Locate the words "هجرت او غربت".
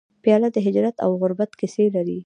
0.65-1.51